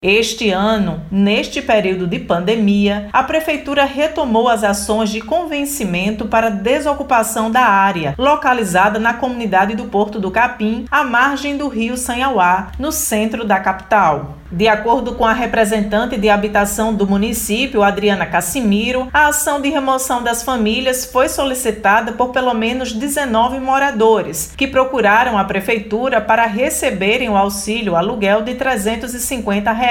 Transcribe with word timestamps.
Este 0.00 0.52
ano, 0.52 1.02
neste 1.10 1.60
período 1.60 2.06
de 2.06 2.20
pandemia, 2.20 3.08
a 3.12 3.20
Prefeitura 3.24 3.84
retomou 3.84 4.46
as 4.48 4.62
ações 4.62 5.10
de 5.10 5.20
convencimento 5.20 6.26
para 6.26 6.50
desocupação 6.50 7.50
da 7.50 7.62
área, 7.62 8.14
localizada 8.16 9.00
na 9.00 9.14
comunidade 9.14 9.74
do 9.74 9.86
Porto 9.86 10.20
do 10.20 10.30
Capim, 10.30 10.84
à 10.88 11.02
margem 11.02 11.56
do 11.56 11.66
rio 11.66 11.96
Sanhauá, 11.96 12.70
no 12.78 12.92
centro 12.92 13.44
da 13.44 13.58
capital. 13.58 14.36
De 14.50 14.66
acordo 14.66 15.14
com 15.14 15.26
a 15.26 15.32
representante 15.34 16.16
de 16.16 16.30
habitação 16.30 16.94
do 16.94 17.06
município, 17.06 17.82
Adriana 17.82 18.24
Cassimiro, 18.24 19.08
a 19.12 19.26
ação 19.26 19.60
de 19.60 19.68
remoção 19.68 20.22
das 20.22 20.42
famílias 20.42 21.04
foi 21.04 21.28
solicitada 21.28 22.12
por 22.12 22.30
pelo 22.30 22.54
menos 22.54 22.94
19 22.94 23.60
moradores, 23.60 24.54
que 24.56 24.66
procuraram 24.66 25.36
a 25.36 25.44
prefeitura 25.44 26.20
para 26.20 26.46
receberem 26.46 27.28
o 27.28 27.36
auxílio 27.36 27.94
aluguel 27.94 28.40
de 28.40 28.54
350 28.54 29.70
reais. 29.72 29.87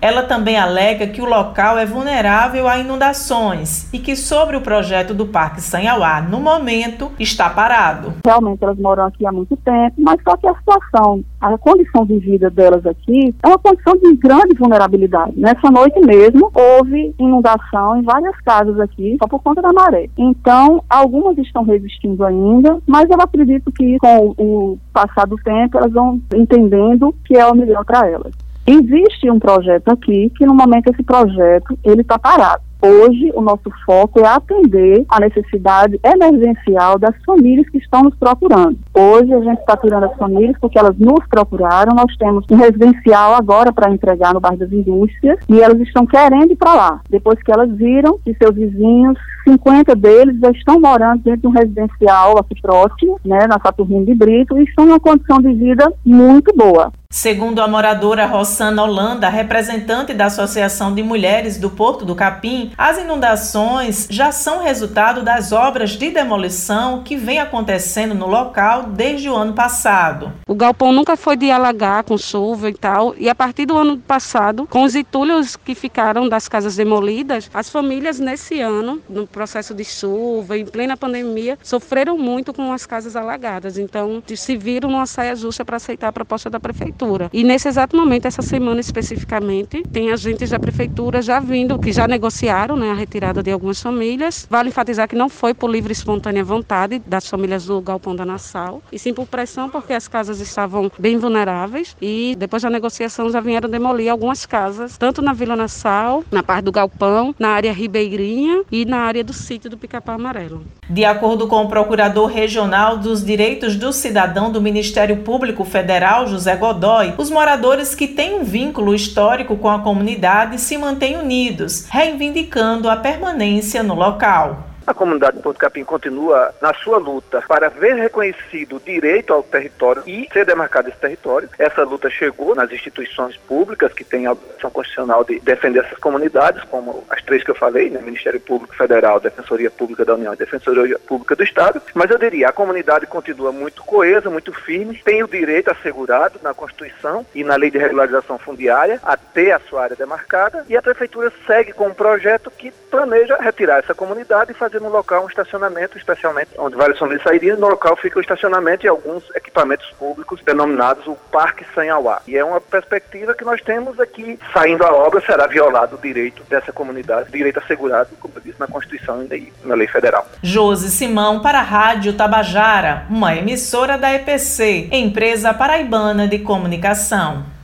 Ela 0.00 0.22
também 0.22 0.56
alega 0.56 1.08
que 1.08 1.20
o 1.20 1.24
local 1.24 1.76
é 1.76 1.84
vulnerável 1.84 2.68
a 2.68 2.78
inundações 2.78 3.92
e 3.92 3.98
que 3.98 4.14
sobre 4.14 4.56
o 4.56 4.60
projeto 4.60 5.12
do 5.12 5.26
Parque 5.26 5.60
Sanhauá, 5.60 6.20
no 6.20 6.40
momento, 6.40 7.10
está 7.18 7.50
parado. 7.50 8.14
Realmente 8.24 8.62
elas 8.62 8.78
moram 8.78 9.06
aqui 9.06 9.26
há 9.26 9.32
muito 9.32 9.56
tempo, 9.56 9.96
mas 9.98 10.20
só 10.22 10.36
que 10.36 10.46
a 10.46 10.54
situação, 10.54 11.24
a 11.40 11.58
condição 11.58 12.06
de 12.06 12.18
vida 12.18 12.48
delas 12.48 12.86
aqui 12.86 13.34
é 13.42 13.48
uma 13.48 13.58
condição 13.58 13.94
de 13.96 14.14
grande 14.16 14.54
vulnerabilidade. 14.56 15.32
Nessa 15.36 15.68
noite 15.70 15.98
mesmo, 16.00 16.52
houve 16.54 17.14
inundação 17.18 17.96
em 17.96 18.02
várias 18.02 18.36
casas 18.42 18.78
aqui, 18.78 19.16
só 19.20 19.28
por 19.28 19.42
conta 19.42 19.60
da 19.60 19.72
maré. 19.72 20.08
Então, 20.16 20.82
algumas 20.88 21.36
estão 21.38 21.64
resistindo 21.64 22.24
ainda, 22.24 22.78
mas 22.86 23.10
eu 23.10 23.20
acredito 23.20 23.72
que 23.72 23.98
com 23.98 24.34
o 24.38 24.78
passar 24.92 25.26
do 25.26 25.36
tempo 25.36 25.76
elas 25.76 25.92
vão 25.92 26.20
entendendo 26.34 27.14
que 27.24 27.36
é 27.36 27.46
o 27.46 27.54
melhor 27.54 27.84
para 27.84 28.08
elas. 28.08 28.32
Existe 28.70 29.30
um 29.30 29.38
projeto 29.38 29.88
aqui 29.88 30.30
que 30.36 30.44
no 30.44 30.54
momento 30.54 30.90
esse 30.90 31.02
projeto 31.02 31.78
ele 31.82 32.02
está 32.02 32.18
parado. 32.18 32.60
Hoje, 32.82 33.32
o 33.34 33.40
nosso 33.40 33.70
foco 33.84 34.20
é 34.20 34.28
atender 34.28 35.06
a 35.08 35.18
necessidade 35.18 35.98
emergencial 36.04 36.98
das 36.98 37.14
famílias 37.24 37.68
que 37.70 37.78
estão 37.78 38.02
nos 38.02 38.14
procurando. 38.16 38.78
Hoje, 38.94 39.32
a 39.32 39.40
gente 39.40 39.58
está 39.58 39.74
tirando 39.76 40.04
as 40.04 40.16
famílias 40.16 40.54
porque 40.60 40.78
elas 40.78 40.96
nos 40.98 41.26
procuraram. 41.28 41.96
Nós 41.96 42.14
temos 42.18 42.44
um 42.50 42.56
residencial 42.56 43.34
agora 43.34 43.72
para 43.72 43.90
entregar 43.90 44.34
no 44.34 44.38
bairro 44.38 44.58
das 44.58 44.70
Indústrias 44.70 45.40
e 45.48 45.60
elas 45.60 45.80
estão 45.80 46.06
querendo 46.06 46.52
ir 46.52 46.56
para 46.56 46.74
lá. 46.74 47.00
Depois 47.08 47.42
que 47.42 47.50
elas 47.50 47.70
viram 47.72 48.18
que 48.22 48.34
seus 48.34 48.54
vizinhos 48.54 49.18
50 49.44 49.96
deles 49.96 50.38
já 50.38 50.50
estão 50.50 50.78
morando 50.78 51.22
dentro 51.22 51.40
de 51.40 51.46
um 51.48 51.58
residencial 51.58 52.38
aqui 52.38 52.60
próximo, 52.60 53.18
né, 53.24 53.46
na 53.48 53.58
Saturnino 53.58 54.04
de 54.04 54.14
Brito, 54.14 54.58
e 54.58 54.64
estão 54.64 54.84
numa 54.84 55.00
condição 55.00 55.38
de 55.38 55.52
vida 55.54 55.90
muito 56.04 56.54
boa. 56.54 56.92
Segundo 57.10 57.60
a 57.62 57.66
moradora 57.66 58.26
Rossana 58.26 58.82
Holanda, 58.82 59.30
representante 59.30 60.12
da 60.12 60.26
Associação 60.26 60.94
de 60.94 61.02
Mulheres 61.02 61.56
do 61.56 61.70
Porto 61.70 62.04
do 62.04 62.14
Capim, 62.14 62.70
as 62.76 62.98
inundações 62.98 64.06
já 64.10 64.30
são 64.30 64.62
resultado 64.62 65.22
das 65.22 65.50
obras 65.50 65.92
de 65.92 66.10
demolição 66.10 67.02
que 67.02 67.16
vem 67.16 67.38
acontecendo 67.38 68.14
no 68.14 68.26
local 68.26 68.82
desde 68.90 69.30
o 69.30 69.34
ano 69.34 69.54
passado. 69.54 70.30
O 70.46 70.54
galpão 70.54 70.92
nunca 70.92 71.16
foi 71.16 71.34
de 71.34 71.50
alagar 71.50 72.04
com 72.04 72.18
chuva 72.18 72.68
e 72.68 72.74
tal, 72.74 73.14
e 73.16 73.26
a 73.26 73.34
partir 73.34 73.64
do 73.64 73.78
ano 73.78 73.96
passado, 73.96 74.66
com 74.66 74.82
os 74.82 74.94
entulhos 74.94 75.56
que 75.56 75.74
ficaram 75.74 76.28
das 76.28 76.46
casas 76.46 76.76
demolidas, 76.76 77.50
as 77.54 77.70
famílias 77.70 78.18
nesse 78.18 78.60
ano, 78.60 79.00
no 79.08 79.26
processo 79.26 79.74
de 79.74 79.82
chuva, 79.82 80.58
em 80.58 80.66
plena 80.66 80.94
pandemia, 80.94 81.58
sofreram 81.62 82.18
muito 82.18 82.52
com 82.52 82.70
as 82.70 82.84
casas 82.84 83.16
alagadas. 83.16 83.78
Então, 83.78 84.22
se 84.26 84.56
viram 84.58 84.90
numa 84.90 85.06
saia 85.06 85.34
justa 85.34 85.64
para 85.64 85.78
aceitar 85.78 86.08
a 86.08 86.12
proposta 86.12 86.50
da 86.50 86.60
prefeitura 86.60 86.97
prefeitura. 86.98 87.30
E 87.32 87.44
nesse 87.44 87.68
exato 87.68 87.96
momento, 87.96 88.26
essa 88.26 88.42
semana 88.42 88.80
especificamente, 88.80 89.82
tem 89.92 90.10
agentes 90.10 90.50
da 90.50 90.58
prefeitura 90.58 91.22
já 91.22 91.38
vindo, 91.38 91.78
que 91.78 91.92
já 91.92 92.08
negociaram 92.08 92.76
né, 92.76 92.90
a 92.90 92.94
retirada 92.94 93.42
de 93.42 93.50
algumas 93.50 93.80
famílias. 93.80 94.46
Vale 94.50 94.68
enfatizar 94.68 95.08
que 95.08 95.16
não 95.16 95.28
foi 95.28 95.54
por 95.54 95.70
livre 95.70 95.92
e 95.92 95.92
espontânea 95.92 96.42
vontade 96.44 97.00
das 97.06 97.28
famílias 97.28 97.66
do 97.66 97.80
Galpão 97.80 98.16
da 98.16 98.24
Nassau, 98.24 98.82
e 98.90 98.98
sim 98.98 99.14
por 99.14 99.26
pressão, 99.26 99.68
porque 99.68 99.92
as 99.92 100.08
casas 100.08 100.40
estavam 100.40 100.90
bem 100.98 101.16
vulneráveis. 101.16 101.96
E 102.00 102.34
depois 102.38 102.62
da 102.62 102.70
negociação 102.70 103.30
já 103.30 103.40
vieram 103.40 103.68
demolir 103.68 104.10
algumas 104.10 104.44
casas, 104.44 104.98
tanto 104.98 105.22
na 105.22 105.32
Vila 105.32 105.54
Nassau, 105.54 106.24
na 106.30 106.42
parte 106.42 106.64
do 106.64 106.72
Galpão, 106.72 107.34
na 107.38 107.50
área 107.50 107.72
ribeirinha 107.72 108.62
e 108.72 108.84
na 108.84 108.98
área 108.98 109.22
do 109.22 109.32
sítio 109.32 109.70
do 109.70 109.76
Picapau 109.76 110.14
Amarelo. 110.14 110.64
De 110.88 111.04
acordo 111.04 111.46
com 111.46 111.62
o 111.62 111.68
procurador 111.68 112.26
regional 112.26 112.96
dos 112.96 113.24
direitos 113.24 113.76
do 113.76 113.92
cidadão 113.92 114.50
do 114.50 114.60
Ministério 114.60 115.18
Público 115.18 115.64
Federal, 115.64 116.26
José 116.26 116.56
Godoy, 116.56 116.87
Os 117.18 117.30
moradores 117.30 117.94
que 117.94 118.08
têm 118.08 118.34
um 118.34 118.44
vínculo 118.44 118.94
histórico 118.94 119.56
com 119.56 119.68
a 119.68 119.80
comunidade 119.80 120.58
se 120.58 120.78
mantêm 120.78 121.18
unidos, 121.18 121.86
reivindicando 121.90 122.88
a 122.88 122.96
permanência 122.96 123.82
no 123.82 123.94
local. 123.94 124.67
A 124.88 124.94
comunidade 124.94 125.36
de 125.36 125.42
Porto 125.42 125.58
Capim 125.58 125.84
continua 125.84 126.50
na 126.62 126.72
sua 126.72 126.96
luta 126.96 127.44
para 127.46 127.68
ver 127.68 127.94
reconhecido 127.96 128.76
o 128.76 128.80
direito 128.80 129.34
ao 129.34 129.42
território 129.42 130.02
e 130.06 130.26
ser 130.32 130.46
demarcado 130.46 130.88
esse 130.88 130.96
território. 130.96 131.46
Essa 131.58 131.84
luta 131.84 132.08
chegou 132.08 132.54
nas 132.54 132.72
instituições 132.72 133.36
públicas 133.36 133.92
que 133.92 134.02
têm 134.02 134.24
a 134.24 134.32
obrigação 134.32 134.70
constitucional 134.70 135.24
de 135.24 135.40
defender 135.40 135.84
essas 135.84 135.98
comunidades, 135.98 136.64
como 136.70 137.04
as 137.10 137.20
três 137.20 137.44
que 137.44 137.50
eu 137.50 137.54
falei, 137.54 137.90
né? 137.90 138.00
Ministério 138.00 138.40
Público 138.40 138.74
Federal, 138.74 139.20
Defensoria 139.20 139.70
Pública 139.70 140.06
da 140.06 140.14
União 140.14 140.32
e 140.32 140.38
Defensoria 140.38 140.98
Pública 141.00 141.36
do 141.36 141.44
Estado. 141.44 141.82
Mas 141.92 142.10
eu 142.10 142.16
diria, 142.16 142.48
a 142.48 142.52
comunidade 142.52 143.06
continua 143.06 143.52
muito 143.52 143.82
coesa, 143.82 144.30
muito 144.30 144.54
firme, 144.54 145.02
tem 145.04 145.22
o 145.22 145.28
direito 145.28 145.70
assegurado 145.70 146.40
na 146.42 146.54
Constituição 146.54 147.26
e 147.34 147.44
na 147.44 147.56
Lei 147.56 147.70
de 147.70 147.76
Regularização 147.76 148.38
Fundiária 148.38 148.98
a 149.02 149.18
ter 149.18 149.52
a 149.52 149.60
sua 149.60 149.82
área 149.82 149.96
demarcada 149.96 150.64
e 150.66 150.74
a 150.74 150.80
Prefeitura 150.80 151.30
segue 151.46 151.74
com 151.74 151.88
um 151.88 151.94
projeto 151.94 152.50
que 152.50 152.70
planeja 152.90 153.36
retirar 153.36 153.80
essa 153.80 153.94
comunidade 153.94 154.52
e 154.52 154.54
fazer 154.54 154.77
no 154.80 154.88
local 154.88 155.24
um 155.24 155.28
estacionamento, 155.28 155.96
especialmente 155.96 156.50
onde 156.58 156.76
várias 156.76 156.98
famílias 156.98 157.22
sairiam. 157.22 157.56
No 157.56 157.68
local 157.68 157.96
fica 157.96 158.18
o 158.18 158.20
estacionamento 158.20 158.84
e 158.84 158.88
alguns 158.88 159.24
equipamentos 159.34 159.90
públicos 159.98 160.40
denominados 160.44 161.06
o 161.06 161.16
Parque 161.30 161.64
Sanhauá. 161.74 162.20
E 162.26 162.36
é 162.36 162.44
uma 162.44 162.60
perspectiva 162.60 163.34
que 163.34 163.44
nós 163.44 163.60
temos 163.60 163.98
aqui, 164.00 164.38
saindo 164.52 164.84
a 164.84 164.92
obra, 164.92 165.20
será 165.20 165.46
violado 165.46 165.96
o 165.96 165.98
direito 165.98 166.42
dessa 166.48 166.72
comunidade, 166.72 167.30
direito 167.30 167.58
assegurado, 167.58 168.10
como 168.20 168.34
eu 168.36 168.42
disse, 168.42 168.60
na 168.60 168.66
Constituição 168.66 169.22
e 169.22 169.52
na 169.64 169.74
lei 169.74 169.86
federal. 169.86 170.26
Josi 170.42 170.90
Simão 170.90 171.40
para 171.40 171.58
a 171.58 171.62
Rádio 171.62 172.12
Tabajara, 172.14 173.06
uma 173.10 173.34
emissora 173.34 173.96
da 173.96 174.12
EPC, 174.12 174.88
empresa 174.92 175.52
paraibana 175.54 176.26
de 176.26 176.38
comunicação. 176.38 177.57